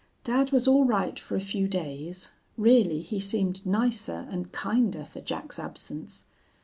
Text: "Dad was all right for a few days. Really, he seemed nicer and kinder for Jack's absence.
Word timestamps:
"Dad 0.23 0.51
was 0.51 0.67
all 0.67 0.83
right 0.83 1.19
for 1.19 1.35
a 1.35 1.39
few 1.39 1.67
days. 1.67 2.31
Really, 2.57 3.01
he 3.01 3.19
seemed 3.19 3.63
nicer 3.67 4.25
and 4.31 4.51
kinder 4.51 5.05
for 5.05 5.21
Jack's 5.21 5.59
absence. 5.59 6.25